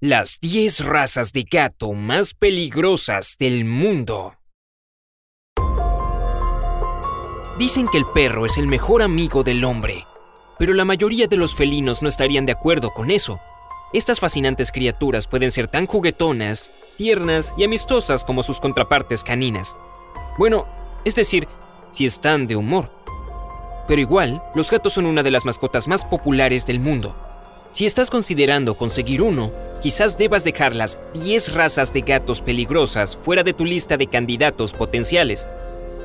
Las 0.00 0.38
10 0.40 0.84
razas 0.84 1.32
de 1.32 1.42
gato 1.42 1.92
más 1.92 2.32
peligrosas 2.34 3.34
del 3.36 3.64
mundo. 3.64 4.36
Dicen 7.58 7.88
que 7.88 7.98
el 7.98 8.04
perro 8.14 8.46
es 8.46 8.58
el 8.58 8.68
mejor 8.68 9.02
amigo 9.02 9.42
del 9.42 9.64
hombre, 9.64 10.06
pero 10.56 10.72
la 10.72 10.84
mayoría 10.84 11.26
de 11.26 11.36
los 11.36 11.56
felinos 11.56 12.00
no 12.00 12.08
estarían 12.08 12.46
de 12.46 12.52
acuerdo 12.52 12.90
con 12.90 13.10
eso. 13.10 13.40
Estas 13.92 14.20
fascinantes 14.20 14.70
criaturas 14.70 15.26
pueden 15.26 15.50
ser 15.50 15.66
tan 15.66 15.86
juguetonas, 15.86 16.72
tiernas 16.96 17.54
y 17.56 17.64
amistosas 17.64 18.24
como 18.24 18.44
sus 18.44 18.60
contrapartes 18.60 19.24
caninas. 19.24 19.76
Bueno, 20.38 20.66
es 21.04 21.16
decir, 21.16 21.48
si 21.90 22.04
están 22.04 22.46
de 22.46 22.54
humor. 22.54 22.92
Pero 23.88 24.00
igual, 24.00 24.44
los 24.54 24.70
gatos 24.70 24.92
son 24.92 25.06
una 25.06 25.24
de 25.24 25.32
las 25.32 25.44
mascotas 25.44 25.88
más 25.88 26.04
populares 26.04 26.66
del 26.66 26.78
mundo. 26.78 27.16
Si 27.74 27.86
estás 27.86 28.08
considerando 28.08 28.76
conseguir 28.76 29.20
uno, 29.20 29.50
quizás 29.82 30.16
debas 30.16 30.44
dejar 30.44 30.76
las 30.76 30.96
10 31.14 31.54
razas 31.54 31.92
de 31.92 32.02
gatos 32.02 32.40
peligrosas 32.40 33.16
fuera 33.16 33.42
de 33.42 33.52
tu 33.52 33.64
lista 33.64 33.96
de 33.96 34.06
candidatos 34.06 34.72
potenciales. 34.72 35.48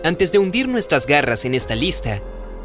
Antes 0.03 0.31
de 0.31 0.39
hundir 0.39 0.67
nuestras 0.67 1.05
garras 1.05 1.45
en 1.45 1.53
esta 1.53 1.75
lista, 1.75 2.21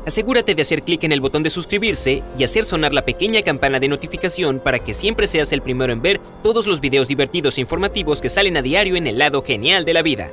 asegúrate 0.06 0.54
de 0.54 0.62
hacer 0.62 0.82
clic 0.84 1.04
en 1.04 1.12
el 1.12 1.20
botón 1.20 1.42
de 1.42 1.50
suscribirse 1.50 2.22
y 2.38 2.44
hacer 2.44 2.64
sonar 2.64 2.94
la 2.94 3.04
pequeña 3.04 3.42
campana 3.42 3.78
de 3.78 3.88
notificación 3.88 4.58
para 4.58 4.78
que 4.78 4.94
siempre 4.94 5.26
seas 5.26 5.52
el 5.52 5.60
primero 5.60 5.92
en 5.92 6.00
ver 6.00 6.18
todos 6.42 6.66
los 6.66 6.80
videos 6.80 7.06
divertidos 7.06 7.58
e 7.58 7.60
informativos 7.60 8.22
que 8.22 8.30
salen 8.30 8.56
a 8.56 8.62
diario 8.62 8.96
en 8.96 9.06
el 9.06 9.18
lado 9.18 9.42
genial 9.42 9.84
de 9.84 9.92
la 9.92 10.00
vida. 10.00 10.32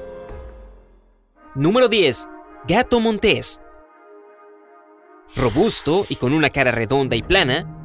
Número 1.56 1.90
10. 1.90 2.30
Gato 2.70 3.02
Montés. 3.02 3.60
Robusto 5.36 6.06
y 6.08 6.16
con 6.16 6.32
una 6.32 6.50
cara 6.50 6.72
redonda 6.72 7.18
y 7.18 7.22
plana, 7.22 7.81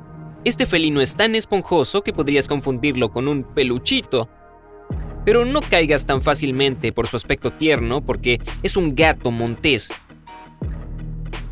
este 0.49 0.65
felino 0.65 1.01
es 1.01 1.17
tan 1.17 1.35
esponjoso 1.35 2.03
que 2.03 2.13
podrías 2.13 2.47
confundirlo 2.47 3.11
con 3.11 3.27
un 3.27 3.43
peluchito 3.43 4.29
pero 5.27 5.45
no 5.45 5.61
caigas 5.61 6.07
tan 6.07 6.23
fácilmente 6.23 6.93
por 6.93 7.09
su 7.09 7.17
aspecto 7.17 7.53
tierno 7.53 8.01
porque 8.01 8.41
es 8.63 8.77
un 8.77 8.95
gato 8.95 9.33
montés. 9.33 9.91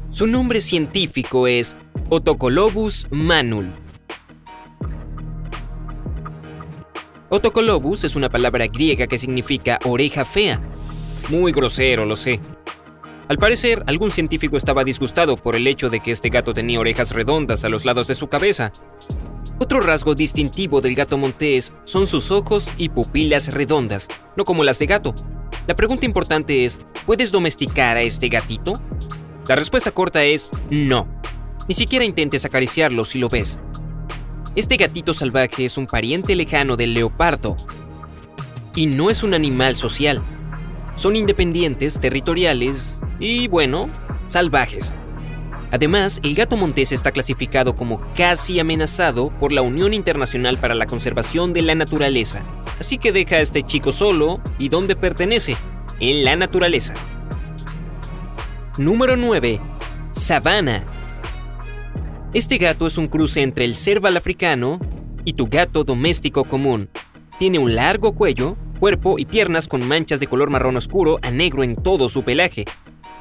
Su 0.09 0.28
nombre 0.28 0.61
científico 0.61 1.48
es 1.48 1.77
Otocolobus 2.09 3.09
manul. 3.11 3.73
Otocolobus 7.31 8.05
es 8.05 8.14
una 8.14 8.31
palabra 8.31 8.69
griega 8.69 9.08
que 9.08 9.19
significa 9.19 9.81
oreja 9.84 10.25
fea. 10.25 10.61
Muy 11.31 11.51
grosero, 11.51 12.05
lo 12.06 12.14
sé. 12.14 12.39
Al 13.28 13.39
parecer, 13.39 13.83
algún 13.86 14.11
científico 14.11 14.56
estaba 14.56 14.84
disgustado 14.84 15.36
por 15.36 15.56
el 15.56 15.67
hecho 15.67 15.89
de 15.91 16.00
que 16.00 16.11
este 16.11 16.28
gato 16.28 16.53
tenía 16.53 16.80
orejas 16.80 17.12
redondas 17.12 17.64
a 17.64 17.69
los 17.69 17.84
lados 17.84 18.06
de 18.06 18.14
su 18.14 18.28
cabeza, 18.28 18.72
otro 19.61 19.80
rasgo 19.80 20.17
distintivo 20.17 20.80
del 20.80 20.97
gato 20.97 21.17
montés 21.17 21.72
son 21.84 22.08
sus 22.08 22.33
ojos 22.33 22.70
y 22.77 22.89
pupilas 22.89 23.55
redondas, 23.55 24.08
no 24.36 24.45
como 24.45 24.64
las 24.64 24.80
de 24.80 24.86
gato. 24.86 25.14
La 25.69 25.77
pregunta 25.77 26.06
importante 26.06 26.64
es, 26.64 26.80
¿puedes 27.06 27.30
domesticar 27.30 27.97
a 27.97 28.02
este 28.02 28.28
gatito? 28.28 28.83
La 29.47 29.55
respuesta 29.55 29.92
corta 29.92 30.25
es 30.25 30.50
no. 30.70 31.08
Ni 31.69 31.75
siquiera 31.75 32.05
intentes 32.05 32.45
acariciarlo 32.45 33.05
si 33.05 33.19
lo 33.19 33.28
ves. 33.28 33.61
Este 34.56 34.77
gatito 34.77 35.14
salvaje 35.14 35.64
es 35.64 35.78
un 35.78 35.86
pariente 35.86 36.34
lejano 36.34 36.77
del 36.77 36.92
leopardo. 36.92 37.56
Y 38.75 38.86
no 38.86 39.08
es 39.08 39.22
un 39.22 39.34
animal 39.34 39.77
social. 39.77 40.22
Son 40.97 41.17
independientes, 41.17 41.98
territoriales 41.98 43.00
y, 43.19 43.48
bueno, 43.48 43.89
salvajes. 44.27 44.95
Además, 45.70 46.20
el 46.23 46.34
gato 46.36 46.56
montés 46.56 46.92
está 46.92 47.11
clasificado 47.11 47.75
como 47.75 48.01
casi 48.14 48.61
amenazado 48.61 49.36
por 49.39 49.53
la 49.53 49.62
Unión 49.62 49.92
Internacional 49.92 50.56
para 50.59 50.75
la 50.75 50.86
Conservación 50.86 51.53
de 51.53 51.62
la 51.62 51.75
Naturaleza. 51.75 52.45
Así 52.78 52.97
que 52.97 53.11
deja 53.11 53.36
a 53.36 53.41
este 53.41 53.62
chico 53.64 53.91
solo 53.91 54.41
y 54.59 54.69
donde 54.69 54.95
pertenece, 54.95 55.57
en 55.98 56.24
la 56.24 56.36
naturaleza. 56.36 56.95
Número 58.79 59.17
9. 59.17 59.61
Sabana. 60.13 60.86
Este 62.35 62.58
gato 62.58 62.86
es 62.86 62.98
un 62.98 63.08
cruce 63.08 63.42
entre 63.42 63.64
el 63.64 63.74
cerval 63.74 64.17
africano 64.17 64.79
y 65.24 65.33
tu 65.33 65.46
gato 65.48 65.83
doméstico 65.85 66.45
común. 66.45 66.89
Tiene 67.39 67.58
un 67.58 67.74
largo 67.74 68.14
cuello, 68.14 68.57
cuerpo 68.84 69.18
y 69.18 69.24
piernas 69.24 69.67
con 69.67 69.89
manchas 69.89 70.20
de 70.20 70.27
color 70.27 70.50
marrón 70.50 70.77
oscuro 70.77 71.18
a 71.22 71.30
negro 71.30 71.62
en 71.62 71.74
todo 71.74 72.11
su 72.11 72.22
pelaje, 72.22 72.67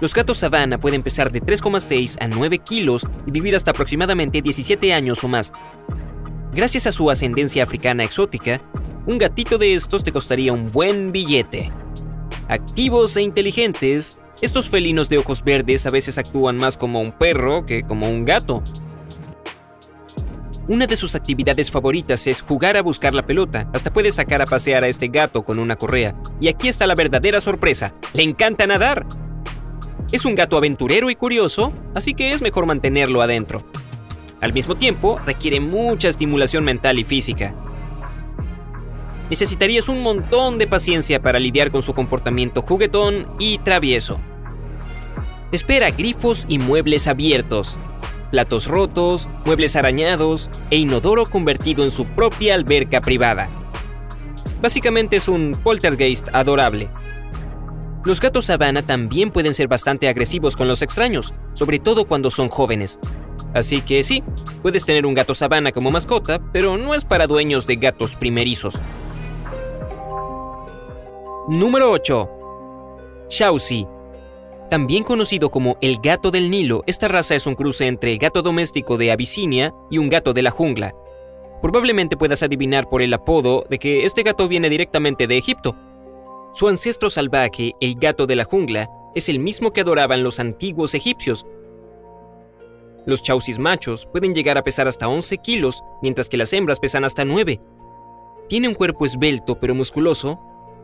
los 0.02 0.14
gatos 0.14 0.40
sabana 0.40 0.78
pueden 0.78 1.04
pesar 1.04 1.32
de 1.32 1.42
3,6 1.42 2.18
a 2.22 2.28
9 2.28 2.58
kilos 2.58 3.08
y 3.26 3.32
vivir 3.32 3.56
hasta 3.56 3.72
aproximadamente 3.72 4.42
17 4.42 4.92
años 4.92 5.24
o 5.24 5.30
más. 5.30 5.54
Gracias 6.54 6.86
a 6.88 6.92
su 6.92 7.10
ascendencia 7.10 7.64
africana 7.64 8.04
exótica, 8.04 8.60
un 9.08 9.18
gatito 9.18 9.58
de 9.58 9.74
estos 9.74 10.04
te 10.04 10.12
costaría 10.12 10.52
un 10.52 10.70
buen 10.70 11.14
billete. 11.14 11.72
Activos 12.50 13.16
e 13.16 13.22
inteligentes, 13.22 14.18
estos 14.42 14.68
felinos 14.68 15.08
de 15.08 15.20
ojos 15.20 15.46
verdes 15.46 15.86
a 15.86 15.92
veces 15.92 16.18
actúan 16.18 16.58
más 16.58 16.76
como 16.76 17.00
un 17.00 17.14
perro 17.14 17.66
que 17.66 17.84
como 17.84 18.10
un 18.10 18.26
gato. 18.26 18.62
Una 20.66 20.88
de 20.88 20.96
sus 20.96 21.14
actividades 21.14 21.70
favoritas 21.70 22.26
es 22.26 22.42
jugar 22.42 22.78
a 22.78 22.82
buscar 22.82 23.14
la 23.14 23.26
pelota, 23.26 23.70
hasta 23.74 23.92
puede 23.92 24.12
sacar 24.12 24.42
a 24.42 24.46
pasear 24.46 24.86
a 24.86 24.88
este 24.88 25.10
gato 25.10 25.44
con 25.44 25.60
una 25.60 25.76
correa. 25.76 26.16
Y 26.40 26.48
aquí 26.48 26.70
está 26.70 26.88
la 26.88 26.96
verdadera 26.96 27.42
sorpresa, 27.42 27.94
le 28.14 28.24
encanta 28.24 28.66
nadar. 28.66 29.06
Es 30.14 30.24
un 30.24 30.36
gato 30.36 30.56
aventurero 30.56 31.10
y 31.10 31.16
curioso, 31.16 31.74
así 31.94 32.14
que 32.14 32.32
es 32.32 32.42
mejor 32.42 32.66
mantenerlo 32.66 33.22
adentro. 33.22 33.66
Al 34.40 34.54
mismo 34.54 34.76
tiempo, 34.76 35.20
requiere 35.26 35.60
mucha 35.60 36.08
estimulación 36.08 36.64
mental 36.64 36.98
y 36.98 37.04
física. 37.04 37.54
Necesitarías 39.30 39.90
un 39.90 40.02
montón 40.02 40.60
de 40.60 40.68
paciencia 40.68 41.22
para 41.22 41.40
lidiar 41.40 41.72
con 41.72 41.82
su 41.82 41.94
comportamiento 41.94 42.62
juguetón 42.62 43.28
y 43.38 43.58
travieso. 43.58 44.18
Espera 45.52 45.92
grifos 45.92 46.46
y 46.48 46.58
muebles 46.58 47.08
abiertos, 47.08 47.80
platos 48.34 48.68
rotos, 48.68 49.30
muebles 49.46 49.76
arañados 49.76 50.50
e 50.72 50.78
inodoro 50.78 51.30
convertido 51.30 51.84
en 51.84 51.92
su 51.92 52.04
propia 52.16 52.56
alberca 52.56 53.00
privada. 53.00 53.48
Básicamente 54.60 55.18
es 55.18 55.28
un 55.28 55.56
poltergeist 55.64 56.30
adorable. 56.34 56.90
Los 58.04 58.20
gatos 58.20 58.48
sabana 58.48 58.82
también 58.82 59.30
pueden 59.30 59.54
ser 59.54 59.68
bastante 59.68 60.08
agresivos 60.08 60.56
con 60.56 60.68
los 60.68 60.82
extraños, 60.82 61.32
sobre 61.54 61.78
todo 61.78 62.06
cuando 62.06 62.32
son 62.32 62.50
jóvenes. 62.50 62.98
Así 63.54 63.84
que 63.84 64.04
sí, 64.04 64.24
puedes 64.64 64.84
tener 64.84 65.06
un 65.06 65.14
gato 65.14 65.36
sabana 65.36 65.72
como 65.72 65.92
mascota, 65.92 66.42
pero 66.52 66.76
no 66.76 66.96
es 66.96 67.06
para 67.06 67.28
dueños 67.28 67.68
de 67.68 67.76
gatos 67.76 68.16
primerizos. 68.16 68.82
Número 71.48 71.92
8. 71.92 72.30
Chausi. 73.28 73.86
También 74.74 75.04
conocido 75.04 75.52
como 75.52 75.78
el 75.82 76.00
gato 76.00 76.32
del 76.32 76.50
Nilo, 76.50 76.82
esta 76.88 77.08
raza 77.08 77.36
es 77.36 77.46
un 77.46 77.54
cruce 77.54 77.86
entre 77.86 78.12
el 78.12 78.18
gato 78.18 78.42
doméstico 78.42 78.98
de 78.98 79.12
Abisinia 79.12 79.72
y 79.92 80.00
un 80.00 80.10
gato 80.10 80.34
de 80.34 80.42
la 80.42 80.50
jungla. 80.50 80.96
Probablemente 81.62 82.18
puedas 82.18 82.42
adivinar 82.42 82.90
por 82.90 83.04
el 83.04 83.14
apodo 83.14 83.66
de 83.70 83.78
que 83.78 84.04
este 84.04 84.24
gato 84.24 84.48
viene 84.48 84.72
directamente 84.72 85.28
de 85.28 85.38
Egipto, 85.38 85.76
su 86.54 86.68
ancestro 86.68 87.12
salvaje, 87.12 87.74
el 87.82 87.94
gato 87.94 88.26
de 88.26 88.36
la 88.36 88.46
jungla, 88.46 88.90
es 89.14 89.30
el 89.30 89.38
mismo 89.38 89.72
que 89.74 89.82
adoraban 89.82 90.24
los 90.24 90.40
antiguos 90.40 90.96
egipcios. 90.96 91.46
Los 93.06 93.22
chausis 93.22 93.60
machos 93.60 94.08
pueden 94.08 94.34
llegar 94.34 94.58
a 94.58 94.64
pesar 94.64 94.88
hasta 94.88 95.08
11 95.08 95.38
kilos, 95.38 95.84
mientras 96.02 96.30
que 96.30 96.38
las 96.38 96.52
hembras 96.52 96.80
pesan 96.80 97.06
hasta 97.06 97.26
9. 97.26 97.62
Tiene 98.50 98.70
un 98.70 98.74
cuerpo 98.74 99.06
esbelto 99.06 99.60
pero 99.60 99.76
musculoso, 99.76 100.40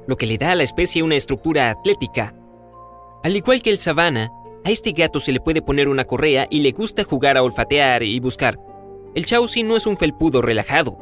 lo 0.05 0.15
que 0.15 0.27
le 0.27 0.37
da 0.37 0.51
a 0.51 0.55
la 0.55 0.61
especie 0.61 1.01
una 1.01 1.15
estructura 1.15 1.71
atlética. 1.71 2.35
Al 3.23 3.35
igual 3.35 3.61
que 3.61 3.69
el 3.69 3.79
sabana, 3.79 4.31
a 4.63 4.71
este 4.71 4.91
gato 4.91 5.19
se 5.19 5.31
le 5.31 5.41
puede 5.41 5.61
poner 5.61 5.89
una 5.89 6.05
correa 6.05 6.47
y 6.49 6.61
le 6.61 6.71
gusta 6.71 7.03
jugar 7.03 7.37
a 7.37 7.43
olfatear 7.43 8.03
y 8.03 8.19
buscar. 8.19 8.57
El 9.13 9.25
chausi 9.25 9.63
no 9.63 9.75
es 9.75 9.85
un 9.85 9.97
felpudo 9.97 10.41
relajado. 10.41 10.97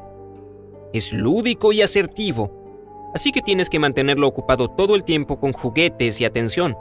Es 0.93 1.13
lúdico 1.13 1.73
y 1.73 1.81
asertivo, 1.81 3.11
así 3.13 3.31
que 3.31 3.41
tienes 3.41 3.69
que 3.69 3.79
mantenerlo 3.79 4.27
ocupado 4.27 4.67
todo 4.67 4.95
el 4.95 5.03
tiempo 5.03 5.39
con 5.39 5.53
juguetes 5.53 6.19
y 6.21 6.25
atención. 6.25 6.75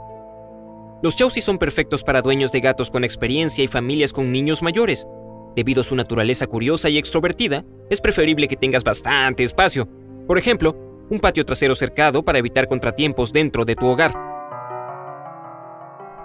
Los 1.03 1.15
Chausi 1.15 1.41
son 1.41 1.59
perfectos 1.59 2.03
para 2.03 2.23
dueños 2.23 2.51
de 2.51 2.59
gatos 2.59 2.89
con 2.89 3.03
experiencia 3.03 3.63
y 3.63 3.67
familias 3.67 4.13
con 4.13 4.31
niños 4.31 4.63
mayores. 4.63 5.07
Debido 5.55 5.81
a 5.81 5.83
su 5.83 5.95
naturaleza 5.95 6.47
curiosa 6.47 6.89
y 6.89 6.97
extrovertida, 6.97 7.63
es 7.91 8.01
preferible 8.01 8.47
que 8.47 8.55
tengas 8.55 8.83
bastante 8.83 9.43
espacio. 9.43 9.87
Por 10.25 10.39
ejemplo, 10.39 10.75
un 11.11 11.19
patio 11.19 11.45
trasero 11.45 11.75
cercado 11.75 12.25
para 12.25 12.39
evitar 12.39 12.67
contratiempos 12.67 13.31
dentro 13.31 13.63
de 13.63 13.75
tu 13.75 13.85
hogar. 13.85 14.26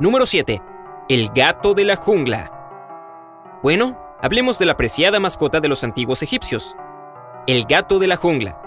Número 0.02 0.26
7. 0.26 0.60
El 1.08 1.28
gato 1.28 1.74
de 1.74 1.84
la 1.84 1.94
jungla. 1.94 2.50
Bueno, 3.62 3.96
hablemos 4.20 4.58
de 4.58 4.66
la 4.66 4.72
apreciada 4.72 5.20
mascota 5.20 5.60
de 5.60 5.68
los 5.68 5.84
antiguos 5.84 6.24
egipcios. 6.24 6.76
El 7.46 7.66
gato 7.66 8.00
de 8.00 8.08
la 8.08 8.16
jungla. 8.16 8.60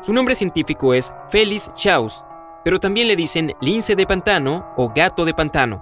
Su 0.00 0.12
nombre 0.12 0.36
científico 0.36 0.94
es 0.94 1.12
Felis 1.28 1.72
chaus, 1.72 2.24
pero 2.62 2.78
también 2.78 3.08
le 3.08 3.16
dicen 3.16 3.52
lince 3.60 3.96
de 3.96 4.06
pantano 4.06 4.72
o 4.76 4.92
gato 4.94 5.24
de 5.24 5.34
pantano. 5.34 5.80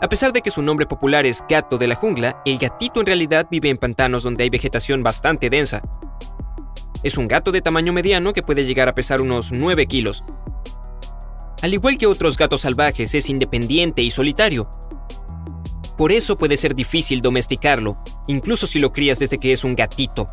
A 0.00 0.08
pesar 0.08 0.32
de 0.32 0.40
que 0.40 0.52
su 0.52 0.62
nombre 0.62 0.86
popular 0.86 1.26
es 1.26 1.42
gato 1.48 1.78
de 1.78 1.88
la 1.88 1.96
jungla, 1.96 2.40
el 2.44 2.58
gatito 2.58 3.00
en 3.00 3.06
realidad 3.06 3.48
vive 3.50 3.70
en 3.70 3.78
pantanos 3.78 4.22
donde 4.22 4.44
hay 4.44 4.50
vegetación 4.50 5.02
bastante 5.02 5.50
densa. 5.50 5.82
Es 7.02 7.18
un 7.18 7.26
gato 7.26 7.50
de 7.50 7.60
tamaño 7.60 7.92
mediano 7.92 8.32
que 8.32 8.42
puede 8.42 8.64
llegar 8.64 8.88
a 8.88 8.94
pesar 8.94 9.20
unos 9.20 9.50
9 9.50 9.86
kilos. 9.86 10.22
Al 11.60 11.74
igual 11.74 11.98
que 11.98 12.06
otros 12.06 12.36
gatos 12.36 12.60
salvajes, 12.60 13.14
es 13.14 13.28
independiente 13.28 14.02
y 14.02 14.10
solitario. 14.10 14.70
Por 15.96 16.12
eso 16.12 16.38
puede 16.38 16.56
ser 16.56 16.76
difícil 16.76 17.20
domesticarlo, 17.20 17.98
incluso 18.28 18.68
si 18.68 18.78
lo 18.78 18.92
crías 18.92 19.18
desde 19.18 19.38
que 19.38 19.50
es 19.50 19.64
un 19.64 19.74
gatito. 19.74 20.28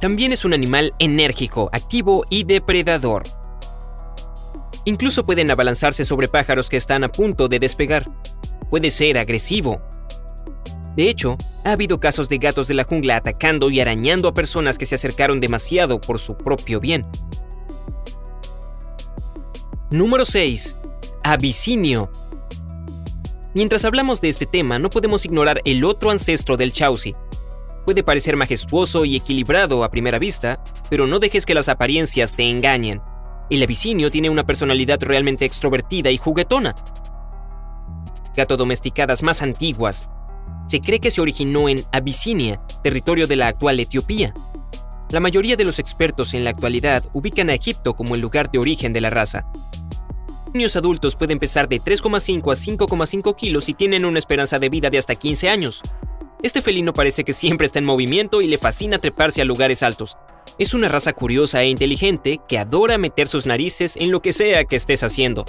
También 0.00 0.32
es 0.32 0.46
un 0.46 0.54
animal 0.54 0.94
enérgico, 0.98 1.68
activo 1.72 2.24
y 2.30 2.44
depredador. 2.44 3.24
Incluso 4.86 5.26
pueden 5.26 5.50
abalanzarse 5.50 6.04
sobre 6.06 6.28
pájaros 6.28 6.70
que 6.70 6.76
están 6.78 7.04
a 7.04 7.12
punto 7.12 7.48
de 7.48 7.58
despegar. 7.58 8.06
Puede 8.70 8.88
ser 8.88 9.18
agresivo. 9.18 9.82
De 10.96 11.10
hecho, 11.10 11.36
ha 11.64 11.72
habido 11.72 12.00
casos 12.00 12.30
de 12.30 12.38
gatos 12.38 12.68
de 12.68 12.74
la 12.74 12.84
jungla 12.84 13.16
atacando 13.16 13.68
y 13.68 13.80
arañando 13.80 14.28
a 14.28 14.34
personas 14.34 14.78
que 14.78 14.86
se 14.86 14.94
acercaron 14.94 15.40
demasiado 15.40 16.00
por 16.00 16.18
su 16.18 16.38
propio 16.38 16.80
bien. 16.80 17.04
Número 19.90 20.24
6. 20.24 20.76
Abisinio. 21.22 22.10
Mientras 23.54 23.84
hablamos 23.84 24.20
de 24.20 24.28
este 24.28 24.44
tema, 24.44 24.78
no 24.78 24.90
podemos 24.90 25.24
ignorar 25.24 25.60
el 25.64 25.84
otro 25.84 26.10
ancestro 26.10 26.56
del 26.56 26.72
Chausi, 26.72 27.14
Puede 27.86 28.02
parecer 28.02 28.34
majestuoso 28.34 29.04
y 29.04 29.14
equilibrado 29.14 29.84
a 29.84 29.90
primera 29.92 30.18
vista, 30.18 30.60
pero 30.90 31.06
no 31.06 31.20
dejes 31.20 31.46
que 31.46 31.54
las 31.54 31.68
apariencias 31.68 32.34
te 32.34 32.42
engañen. 32.50 33.00
El 33.48 33.62
abisinio 33.62 34.10
tiene 34.10 34.28
una 34.28 34.44
personalidad 34.44 35.00
realmente 35.02 35.44
extrovertida 35.44 36.10
y 36.10 36.18
juguetona. 36.18 36.74
Gato 38.34 38.56
domesticadas 38.56 39.22
más 39.22 39.40
antiguas. 39.40 40.08
Se 40.66 40.80
cree 40.80 40.98
que 40.98 41.12
se 41.12 41.20
originó 41.20 41.68
en 41.68 41.84
Abisinia, 41.92 42.60
territorio 42.82 43.28
de 43.28 43.36
la 43.36 43.46
actual 43.46 43.78
Etiopía. 43.78 44.34
La 45.10 45.20
mayoría 45.20 45.54
de 45.54 45.64
los 45.64 45.78
expertos 45.78 46.34
en 46.34 46.42
la 46.42 46.50
actualidad 46.50 47.08
ubican 47.12 47.50
a 47.50 47.54
Egipto 47.54 47.94
como 47.94 48.16
el 48.16 48.20
lugar 48.20 48.50
de 48.50 48.58
origen 48.58 48.92
de 48.92 49.00
la 49.00 49.10
raza. 49.10 49.46
Niños 50.52 50.76
adultos 50.76 51.16
pueden 51.16 51.38
pesar 51.38 51.68
de 51.68 51.80
3,5 51.80 52.52
a 52.52 52.56
5,5 52.56 53.36
kilos 53.36 53.68
y 53.68 53.74
tienen 53.74 54.04
una 54.04 54.18
esperanza 54.18 54.58
de 54.58 54.68
vida 54.68 54.90
de 54.90 54.98
hasta 54.98 55.14
15 55.14 55.48
años. 55.48 55.82
Este 56.42 56.62
felino 56.62 56.92
parece 56.92 57.24
que 57.24 57.32
siempre 57.32 57.66
está 57.66 57.78
en 57.78 57.84
movimiento 57.84 58.40
y 58.40 58.46
le 58.46 58.58
fascina 58.58 58.98
treparse 58.98 59.42
a 59.42 59.44
lugares 59.44 59.82
altos. 59.82 60.16
Es 60.58 60.74
una 60.74 60.88
raza 60.88 61.12
curiosa 61.12 61.62
e 61.62 61.68
inteligente 61.68 62.40
que 62.48 62.58
adora 62.58 62.96
meter 62.98 63.28
sus 63.28 63.46
narices 63.46 63.96
en 63.96 64.10
lo 64.10 64.22
que 64.22 64.32
sea 64.32 64.64
que 64.64 64.76
estés 64.76 65.02
haciendo. 65.02 65.44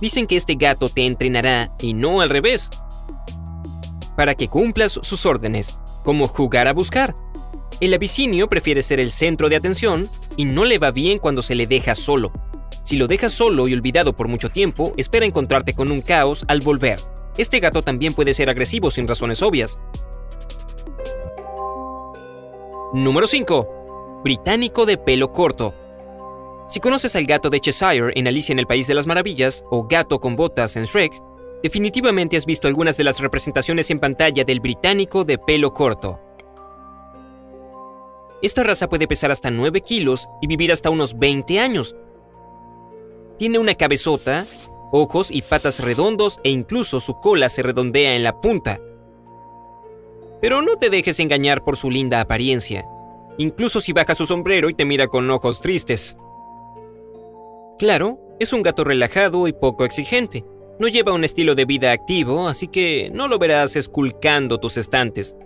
Dicen 0.00 0.26
que 0.26 0.36
este 0.36 0.54
gato 0.54 0.88
te 0.88 1.04
entrenará 1.04 1.74
y 1.80 1.94
no 1.94 2.20
al 2.20 2.30
revés. 2.30 2.70
Para 4.16 4.34
que 4.34 4.48
cumplas 4.48 4.92
sus 4.92 5.26
órdenes, 5.26 5.76
como 6.04 6.28
jugar 6.28 6.68
a 6.68 6.72
buscar. 6.72 7.14
El 7.80 7.94
abisinio 7.94 8.48
prefiere 8.48 8.82
ser 8.82 9.00
el 9.00 9.10
centro 9.10 9.48
de 9.48 9.56
atención 9.56 10.08
y 10.36 10.44
no 10.44 10.64
le 10.64 10.78
va 10.78 10.90
bien 10.90 11.18
cuando 11.18 11.42
se 11.42 11.54
le 11.54 11.66
deja 11.66 11.94
solo. 11.94 12.32
Si 12.82 12.96
lo 12.96 13.06
dejas 13.06 13.32
solo 13.32 13.68
y 13.68 13.74
olvidado 13.74 14.14
por 14.14 14.28
mucho 14.28 14.48
tiempo, 14.48 14.92
espera 14.96 15.24
encontrarte 15.24 15.74
con 15.74 15.92
un 15.92 16.00
caos 16.00 16.44
al 16.48 16.60
volver. 16.60 17.00
Este 17.36 17.60
gato 17.60 17.82
también 17.82 18.14
puede 18.14 18.34
ser 18.34 18.50
agresivo 18.50 18.90
sin 18.90 19.08
razones 19.08 19.42
obvias. 19.42 19.78
Número 22.92 23.26
5. 23.26 24.20
Británico 24.24 24.84
de 24.84 24.98
pelo 24.98 25.32
corto. 25.32 25.74
Si 26.68 26.80
conoces 26.80 27.16
al 27.16 27.26
gato 27.26 27.50
de 27.50 27.60
Cheshire 27.60 28.12
en 28.14 28.28
Alicia 28.28 28.52
en 28.52 28.58
el 28.58 28.66
País 28.66 28.86
de 28.86 28.94
las 28.94 29.06
Maravillas 29.06 29.64
o 29.70 29.86
gato 29.86 30.20
con 30.20 30.36
botas 30.36 30.76
en 30.76 30.84
Shrek, 30.84 31.12
definitivamente 31.62 32.36
has 32.36 32.46
visto 32.46 32.68
algunas 32.68 32.96
de 32.96 33.04
las 33.04 33.20
representaciones 33.20 33.90
en 33.90 34.00
pantalla 34.00 34.44
del 34.44 34.60
británico 34.60 35.24
de 35.24 35.38
pelo 35.38 35.72
corto. 35.72 36.20
Esta 38.42 38.62
raza 38.62 38.88
puede 38.88 39.06
pesar 39.06 39.30
hasta 39.30 39.50
9 39.50 39.80
kilos 39.82 40.28
y 40.40 40.46
vivir 40.48 40.72
hasta 40.72 40.90
unos 40.90 41.18
20 41.18 41.60
años. 41.60 41.94
Tiene 43.42 43.58
una 43.58 43.74
cabezota, 43.74 44.46
ojos 44.92 45.32
y 45.32 45.42
patas 45.42 45.84
redondos 45.84 46.38
e 46.44 46.50
incluso 46.50 47.00
su 47.00 47.18
cola 47.18 47.48
se 47.48 47.64
redondea 47.64 48.14
en 48.14 48.22
la 48.22 48.40
punta. 48.40 48.78
Pero 50.40 50.62
no 50.62 50.76
te 50.76 50.90
dejes 50.90 51.18
engañar 51.18 51.64
por 51.64 51.76
su 51.76 51.90
linda 51.90 52.20
apariencia, 52.20 52.86
incluso 53.38 53.80
si 53.80 53.92
baja 53.92 54.14
su 54.14 54.26
sombrero 54.26 54.70
y 54.70 54.74
te 54.74 54.84
mira 54.84 55.08
con 55.08 55.28
ojos 55.28 55.60
tristes. 55.60 56.16
Claro, 57.80 58.20
es 58.38 58.52
un 58.52 58.62
gato 58.62 58.84
relajado 58.84 59.48
y 59.48 59.52
poco 59.52 59.84
exigente. 59.84 60.44
No 60.78 60.86
lleva 60.86 61.12
un 61.12 61.24
estilo 61.24 61.56
de 61.56 61.64
vida 61.64 61.90
activo, 61.90 62.46
así 62.46 62.68
que 62.68 63.10
no 63.12 63.26
lo 63.26 63.40
verás 63.40 63.74
esculcando 63.74 64.58
tus 64.58 64.76
estantes. 64.76 65.36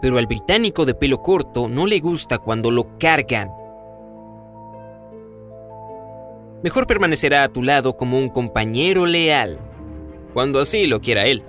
Pero 0.00 0.16
al 0.16 0.28
británico 0.28 0.86
de 0.86 0.94
pelo 0.94 1.22
corto 1.22 1.68
no 1.68 1.88
le 1.88 1.98
gusta 1.98 2.38
cuando 2.38 2.70
lo 2.70 2.96
cargan 2.98 3.50
mejor 6.62 6.86
permanecerá 6.86 7.44
a 7.44 7.48
tu 7.48 7.62
lado 7.62 7.96
como 7.96 8.18
un 8.18 8.28
compañero 8.28 9.06
leal, 9.06 9.58
cuando 10.32 10.60
así 10.60 10.86
lo 10.86 11.00
quiera 11.00 11.26
él. 11.26 11.42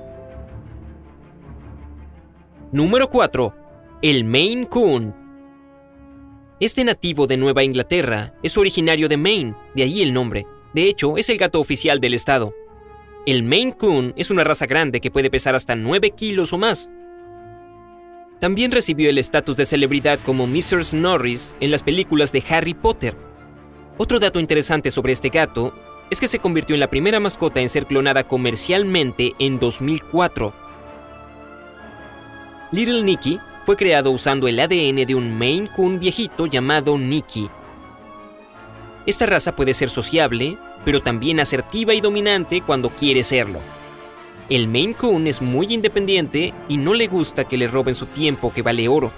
Número 2.72 3.10
4. 3.10 3.56
El 4.02 4.24
Maine 4.24 4.68
Coon. 4.68 5.16
Este 6.60 6.84
nativo 6.84 7.26
de 7.26 7.38
Nueva 7.38 7.64
Inglaterra 7.64 8.34
es 8.44 8.58
originario 8.58 9.08
de 9.10 9.18
Maine, 9.18 9.56
de 9.76 9.84
ahí 9.84 10.02
el 10.02 10.14
nombre. 10.14 10.46
De 10.74 10.84
hecho, 10.84 11.18
es 11.18 11.30
el 11.30 11.38
gato 11.38 11.60
oficial 11.60 12.00
del 12.00 12.14
estado. 12.14 12.54
El 13.26 13.44
Maine 13.44 13.76
Coon 13.76 14.14
es 14.18 14.30
una 14.30 14.44
raza 14.44 14.66
grande 14.66 15.02
que 15.02 15.12
puede 15.12 15.30
pesar 15.30 15.56
hasta 15.56 15.76
9 15.76 16.12
kilos 16.12 16.54
o 16.54 16.58
más. 16.58 16.92
También 18.40 18.72
recibió 18.72 19.10
el 19.10 19.18
estatus 19.18 19.58
de 19.58 19.66
celebridad 19.66 20.20
como 20.24 20.48
Mrs. 20.48 20.94
Norris 20.94 21.58
en 21.60 21.72
las 21.72 21.84
películas 21.84 22.32
de 22.32 22.44
Harry 22.50 22.74
Potter 22.74 23.29
otro 24.02 24.18
dato 24.18 24.40
interesante 24.40 24.92
sobre 24.92 25.12
este 25.12 25.28
gato 25.28 25.74
es 26.10 26.22
que 26.22 26.30
se 26.30 26.40
convirtió 26.40 26.74
en 26.74 26.80
la 26.80 26.90
primera 26.90 27.20
mascota 27.20 27.60
en 27.60 27.68
ser 27.68 27.86
clonada 27.86 28.24
comercialmente 28.24 29.34
en 29.40 29.60
2004. 29.60 30.54
Little 32.72 33.04
Nicky 33.04 33.40
fue 33.66 33.76
creado 33.76 34.12
usando 34.12 34.48
el 34.48 34.58
ADN 34.58 35.06
de 35.06 35.16
un 35.16 35.38
Maine 35.38 35.70
Coon 35.76 36.00
viejito 36.00 36.46
llamado 36.46 36.98
Nicky. 36.98 37.50
Esta 39.06 39.26
raza 39.26 39.54
puede 39.54 39.74
ser 39.74 39.90
sociable, 39.90 40.58
pero 40.86 41.02
también 41.02 41.42
asertiva 41.42 41.94
y 41.94 42.00
dominante 42.00 42.62
cuando 42.62 42.92
quiere 42.92 43.22
serlo. 43.22 43.60
El 44.48 44.70
Maine 44.70 44.94
Coon 44.94 45.28
es 45.28 45.42
muy 45.42 45.74
independiente 45.74 46.54
y 46.70 46.78
no 46.78 46.94
le 46.94 47.08
gusta 47.08 47.44
que 47.44 47.58
le 47.58 47.68
roben 47.68 47.96
su 47.96 48.06
tiempo 48.06 48.54
que 48.54 48.62
vale 48.62 48.88
oro. 48.88 49.12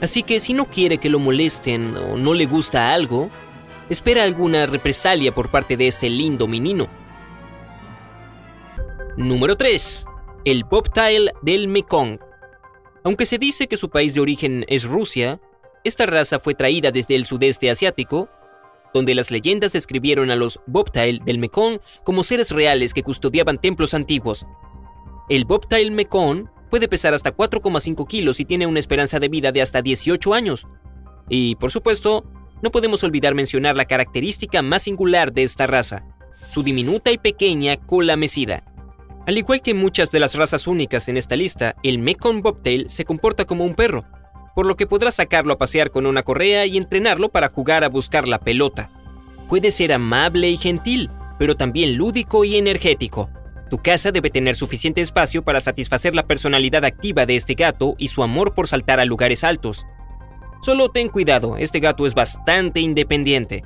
Así 0.00 0.22
que 0.22 0.40
si 0.40 0.54
no 0.54 0.64
quiere 0.64 0.96
que 0.96 1.10
lo 1.10 1.18
molesten 1.18 1.94
o 1.94 2.16
no 2.16 2.32
le 2.32 2.46
gusta 2.46 2.94
algo, 2.94 3.30
espera 3.88 4.22
alguna 4.22 4.66
represalia 4.66 5.32
por 5.32 5.50
parte 5.50 5.76
de 5.76 5.86
este 5.86 6.10
lindo 6.10 6.46
menino. 6.46 6.88
Número 9.16 9.56
3. 9.56 10.06
El 10.44 10.64
bobtail 10.64 11.30
del 11.42 11.68
Mekong. 11.68 12.18
Aunque 13.04 13.26
se 13.26 13.38
dice 13.38 13.66
que 13.66 13.76
su 13.76 13.88
país 13.88 14.14
de 14.14 14.20
origen 14.20 14.64
es 14.68 14.84
Rusia, 14.84 15.40
esta 15.84 16.06
raza 16.06 16.38
fue 16.38 16.54
traída 16.54 16.90
desde 16.90 17.14
el 17.14 17.24
sudeste 17.24 17.70
asiático, 17.70 18.28
donde 18.92 19.14
las 19.14 19.30
leyendas 19.30 19.72
describieron 19.72 20.30
a 20.30 20.36
los 20.36 20.60
bobtail 20.66 21.20
del 21.24 21.38
Mekong 21.38 21.78
como 22.04 22.24
seres 22.24 22.50
reales 22.50 22.92
que 22.92 23.02
custodiaban 23.02 23.60
templos 23.60 23.94
antiguos. 23.94 24.46
El 25.28 25.44
bobtail 25.44 25.92
Mekong 25.92 26.50
puede 26.70 26.88
pesar 26.88 27.14
hasta 27.14 27.36
4,5 27.36 28.06
kilos 28.06 28.40
y 28.40 28.44
tiene 28.44 28.66
una 28.66 28.78
esperanza 28.78 29.18
de 29.18 29.28
vida 29.28 29.52
de 29.52 29.62
hasta 29.62 29.82
18 29.82 30.34
años. 30.34 30.66
Y, 31.28 31.56
por 31.56 31.70
supuesto, 31.70 32.24
no 32.62 32.70
podemos 32.70 33.04
olvidar 33.04 33.34
mencionar 33.34 33.76
la 33.76 33.84
característica 33.84 34.62
más 34.62 34.82
singular 34.82 35.32
de 35.32 35.42
esta 35.42 35.66
raza, 35.66 36.04
su 36.48 36.62
diminuta 36.62 37.10
y 37.10 37.18
pequeña 37.18 37.76
cola 37.76 38.16
mecida. 38.16 38.64
Al 39.26 39.38
igual 39.38 39.60
que 39.60 39.74
muchas 39.74 40.10
de 40.10 40.20
las 40.20 40.34
razas 40.36 40.66
únicas 40.66 41.08
en 41.08 41.16
esta 41.16 41.36
lista, 41.36 41.74
el 41.82 41.98
Mekong 41.98 42.42
Bobtail 42.42 42.88
se 42.88 43.04
comporta 43.04 43.44
como 43.44 43.64
un 43.64 43.74
perro, 43.74 44.04
por 44.54 44.66
lo 44.66 44.76
que 44.76 44.86
podrás 44.86 45.16
sacarlo 45.16 45.52
a 45.52 45.58
pasear 45.58 45.90
con 45.90 46.06
una 46.06 46.22
correa 46.22 46.64
y 46.64 46.76
entrenarlo 46.76 47.28
para 47.28 47.48
jugar 47.48 47.84
a 47.84 47.88
buscar 47.88 48.28
la 48.28 48.38
pelota. 48.38 48.90
Puede 49.48 49.70
ser 49.70 49.92
amable 49.92 50.48
y 50.50 50.56
gentil, 50.56 51.10
pero 51.38 51.56
también 51.56 51.96
lúdico 51.96 52.44
y 52.44 52.56
energético. 52.56 53.30
Tu 53.68 53.78
casa 53.78 54.12
debe 54.12 54.30
tener 54.30 54.54
suficiente 54.54 55.00
espacio 55.00 55.42
para 55.42 55.60
satisfacer 55.60 56.14
la 56.14 56.26
personalidad 56.26 56.84
activa 56.84 57.26
de 57.26 57.34
este 57.34 57.54
gato 57.54 57.96
y 57.98 58.08
su 58.08 58.22
amor 58.22 58.54
por 58.54 58.68
saltar 58.68 59.00
a 59.00 59.04
lugares 59.04 59.42
altos. 59.42 59.86
Solo 60.62 60.90
ten 60.90 61.08
cuidado, 61.08 61.56
este 61.56 61.80
gato 61.80 62.06
es 62.06 62.14
bastante 62.14 62.80
independiente. 62.80 63.62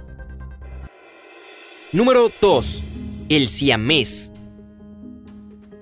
Número 1.92 2.30
2. 2.40 2.85
El 3.28 3.49
siamés. 3.49 4.32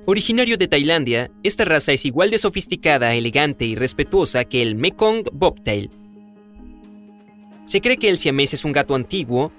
Originario 0.07 0.57
de 0.57 0.69
Tailandia, 0.69 1.31
esta 1.43 1.67
raza 1.67 1.93
es 1.93 2.07
igual 2.07 2.31
de 2.31 2.39
sofisticada, 2.39 3.15
elegante 3.15 3.67
y 3.67 3.75
respetuosa 3.75 4.45
que 4.45 4.63
el 4.63 4.75
Mekong 4.75 5.25
Bobtail. 5.33 5.91
Se 7.67 7.83
cree 7.83 7.99
que 7.99 8.09
el 8.09 8.17
siamés 8.17 8.55
es 8.55 8.65
un 8.65 8.73
gato 8.73 8.95
antiguo 8.95 9.53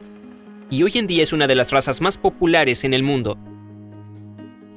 y 0.72 0.82
hoy 0.82 0.94
en 0.96 1.06
día 1.06 1.22
es 1.22 1.34
una 1.34 1.46
de 1.46 1.54
las 1.54 1.72
razas 1.72 2.02
más 2.02 2.18
populares 2.18 2.84
en 2.84 2.96
el 2.96 3.04
mundo. 3.04 3.38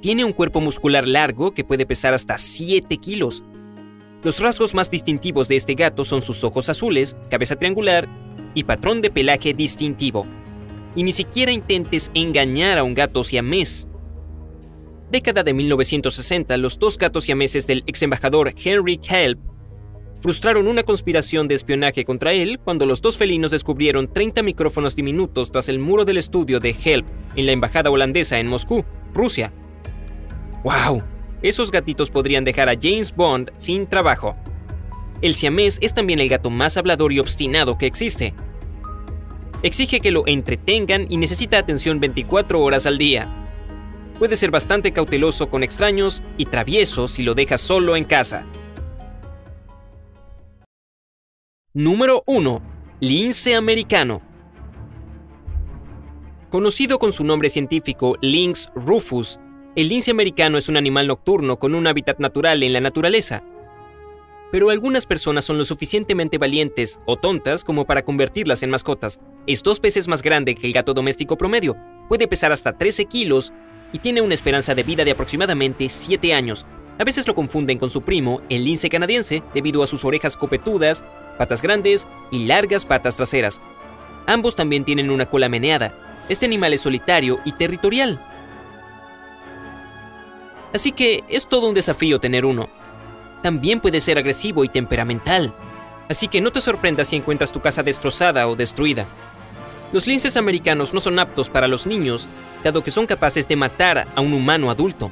Tiene 0.03 0.25
un 0.27 0.33
cuerpo 0.33 0.61
muscular 0.61 1.09
largo 1.09 1.53
que 1.55 1.65
puede 1.65 1.87
pesar 1.87 2.13
hasta 2.13 2.37
7 2.37 2.97
kilos. 2.99 3.43
Los 4.23 4.39
rasgos 4.39 4.73
más 4.73 4.89
distintivos 4.89 5.49
de 5.49 5.57
este 5.57 5.75
gato 5.75 6.05
son 6.05 6.23
sus 6.23 6.45
ojos 6.45 6.69
azules, 6.69 7.17
cabeza 7.29 7.57
triangular 7.57 8.09
y 8.55 8.63
patrón 8.63 9.01
de 9.01 9.11
pelaje 9.11 9.53
distintivo. 9.53 10.27
Y 10.95 11.03
ni 11.03 11.11
siquiera 11.11 11.51
intentes 11.51 12.13
engañar 12.15 12.79
a 12.79 12.85
un 12.85 12.95
gato 12.95 13.25
siamés. 13.25 13.89
Década 15.11 15.43
de 15.43 15.53
1960, 15.53 16.57
los 16.57 16.79
dos 16.79 16.99
gatos 16.99 17.25
siameses 17.25 17.67
del 17.67 17.83
ex 17.87 18.01
embajador 18.03 18.55
Henry 18.57 18.97
Kelp 18.97 19.41
frustraron 20.21 20.69
una 20.69 20.85
conspiración 20.85 21.49
de 21.49 21.57
espionaje 21.57 22.05
contra 22.05 22.33
él 22.33 22.61
cuando 22.63 22.87
los 22.87 23.03
dos 23.03 23.19
felinos 23.19 23.51
descubrieron 23.51 24.07
30 24.07 24.45
micrófonos 24.45 24.95
diminutos 24.95 25.51
tras 25.51 25.69
el 25.69 25.81
muro 25.81 26.05
del 26.05 26.19
estudio 26.19 26.61
de 26.61 26.77
Help 26.85 27.09
en 27.35 27.47
la 27.47 27.53
embajada 27.53 27.91
holandesa 27.91 28.39
en 28.39 28.49
Moscú, 28.49 28.85
Rusia. 29.13 29.53
¡Wow! 30.63 31.03
Esos 31.43 31.73
gatitos 31.73 32.11
podrían 32.11 32.45
dejar 32.45 32.69
a 32.69 32.77
James 32.81 33.15
Bond 33.15 33.51
sin 33.57 33.87
trabajo. 33.87 34.37
El 35.21 35.35
siamés 35.35 35.79
es 35.81 35.93
también 35.93 36.21
el 36.21 36.29
gato 36.29 36.51
más 36.51 36.77
hablador 36.77 37.13
y 37.13 37.19
obstinado 37.19 37.79
que 37.79 37.87
existe. 37.87 38.35
Exige 39.63 40.01
que 40.01 40.11
lo 40.11 40.25
entretengan 40.27 41.07
y 41.09 41.17
necesita 41.17 41.59
atención 41.59 42.01
24 42.01 42.61
horas 42.61 42.87
al 42.87 42.99
día. 42.99 43.29
Puede 44.19 44.37
ser 44.37 44.51
bastante 44.51 44.93
cauteloso 44.93 45.51
con 45.51 45.63
extraños 45.63 46.23
y 46.37 46.47
travieso 46.47 47.09
si 47.09 47.23
lo 47.23 47.35
dejas 47.35 47.61
solo 47.61 47.97
en 47.97 48.05
casa. 48.05 48.47
Número 51.75 52.23
1. 52.27 52.63
Lince 53.01 53.57
americano. 53.57 54.23
Conocido 56.51 56.99
con 56.99 57.13
su 57.13 57.25
nombre 57.25 57.49
científico 57.49 58.17
Lynx 58.21 58.71
rufus, 58.75 59.41
el 59.77 59.89
lince 59.89 60.11
americano 60.11 60.59
es 60.59 60.69
un 60.69 60.77
animal 60.77 61.07
nocturno 61.07 61.59
con 61.59 61.75
un 61.75 61.87
hábitat 61.87 62.19
natural 62.19 62.63
en 62.63 62.73
la 62.73 62.81
naturaleza. 62.81 63.43
Pero 64.51 64.71
algunas 64.71 65.07
personas 65.07 65.45
son 65.45 65.57
lo 65.57 65.65
suficientemente 65.65 66.39
valientes 66.39 67.01
o 67.07 67.17
tontas 67.17 67.65
como 67.65 67.87
para 67.87 68.03
convertirlas 68.03 68.63
en 68.63 68.71
mascotas. 68.71 69.21
Es 69.47 69.63
dos 69.63 69.81
veces 69.81 70.09
más 70.09 70.21
grande 70.21 70.55
que 70.55 70.67
el 70.67 70.75
gato 70.75 70.93
doméstico 70.93 71.39
promedio, 71.39 71.77
puede 72.09 72.29
pesar 72.29 72.53
hasta 72.53 72.77
13 72.77 73.07
kilos 73.07 73.53
y 73.93 73.99
tiene 73.99 74.21
una 74.21 74.35
esperanza 74.35 74.75
de 74.75 74.83
vida 74.83 75.05
de 75.05 75.13
aproximadamente 75.13 75.89
7 75.89 76.35
años, 76.35 76.67
a 76.99 77.05
veces 77.05 77.27
lo 77.27 77.35
confunden 77.35 77.79
con 77.79 77.91
su 77.91 78.03
primo, 78.03 78.43
el 78.49 78.65
lince 78.65 78.89
canadiense, 78.89 79.43
debido 79.55 79.83
a 79.83 79.87
sus 79.87 80.05
orejas 80.05 80.37
copetudas, 80.37 81.05
patas 81.39 81.63
grandes 81.63 82.07
y 82.31 82.45
largas 82.45 82.85
patas 82.85 83.17
traseras. 83.17 83.61
Ambos 84.27 84.55
también 84.55 84.85
tienen 84.85 85.11
una 85.11 85.27
cola 85.27 85.49
meneada. 85.49 85.95
Este 86.29 86.47
animal 86.47 86.75
es 86.75 86.83
solitario 86.83 87.41
y 87.45 87.53
territorial. 87.53 88.21
Así 90.75 90.93
que 90.93 91.23
es 91.29 91.47
todo 91.47 91.69
un 91.69 91.75
desafío 91.75 92.19
tener 92.19 92.45
uno. 92.45 92.69
También 93.43 93.81
puede 93.81 94.01
ser 94.01 94.19
agresivo 94.19 94.65
y 94.65 94.69
temperamental. 94.69 95.55
Así 96.09 96.29
que 96.29 96.41
no 96.41 96.53
te 96.53 96.61
sorprendas 96.61 97.09
si 97.09 97.17
encuentras 97.17 97.53
tu 97.53 97.61
casa 97.61 97.83
destrozada 97.83 98.49
o 98.49 98.57
destruida. 98.57 99.07
Los 99.93 100.07
linces 100.07 100.37
americanos 100.37 100.95
no 100.95 101.01
son 101.01 101.19
aptos 101.19 101.51
para 101.51 101.69
los 101.69 101.87
niños, 101.87 102.27
dado 102.65 102.83
que 102.83 102.91
son 102.91 103.07
capaces 103.07 103.47
de 103.47 103.57
matar 103.57 104.07
a 104.15 104.21
un 104.21 104.33
humano 104.33 104.71
adulto. 104.71 105.11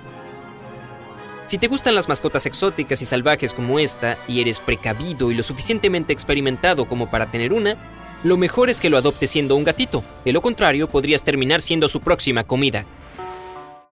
Si 1.44 1.58
te 1.58 1.66
gustan 1.66 1.94
las 1.96 2.08
mascotas 2.08 2.46
exóticas 2.46 3.02
y 3.02 3.06
salvajes 3.06 3.52
como 3.52 3.78
esta, 3.78 4.16
y 4.28 4.40
eres 4.40 4.60
precavido 4.60 5.30
y 5.30 5.34
lo 5.34 5.42
suficientemente 5.42 6.12
experimentado 6.12 6.86
como 6.86 7.10
para 7.10 7.30
tener 7.30 7.52
una, 7.52 7.76
lo 8.22 8.36
mejor 8.36 8.70
es 8.70 8.80
que 8.80 8.88
lo 8.88 8.96
adoptes 8.96 9.30
siendo 9.30 9.56
un 9.56 9.64
gatito, 9.64 10.04
de 10.24 10.32
lo 10.32 10.40
contrario 10.40 10.88
podrías 10.88 11.24
terminar 11.24 11.60
siendo 11.60 11.88
su 11.88 12.00
próxima 12.00 12.44
comida. 12.44 12.86